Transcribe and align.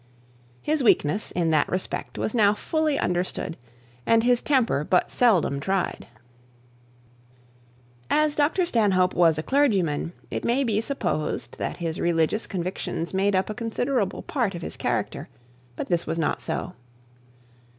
His 0.63 0.81
weakness 0.81 1.29
in 1.29 1.51
that 1.51 1.69
respect 1.69 2.17
was 2.17 2.33
now 2.33 2.55
fully 2.55 2.97
understood, 2.97 3.55
and 4.03 4.23
his 4.23 4.41
temper 4.41 4.83
but 4.83 5.11
seldom 5.11 5.59
tried. 5.59 6.07
As 8.09 8.35
Dr 8.35 8.65
Stanhope 8.65 9.13
was 9.13 9.37
a 9.37 9.43
clergyman, 9.43 10.13
it 10.31 10.43
may 10.43 10.63
be 10.63 10.81
supposed 10.81 11.59
that 11.59 11.77
his 11.77 11.99
religious 12.01 12.47
convictions 12.47 13.13
made 13.13 13.35
up 13.35 13.51
a 13.51 13.53
considerable 13.53 14.23
part 14.23 14.55
of 14.55 14.63
his 14.63 14.75
character; 14.75 15.29
but 15.75 15.85
this 15.85 16.07
was 16.07 16.17
not 16.17 16.41
so. 16.41 16.73